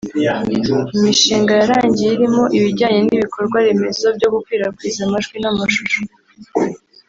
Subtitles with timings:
[0.95, 6.01] Imishinga yarangiye irimo ibijyanye n’ibikorwa remezo byo gukwirakwiza amajwi n’amashusho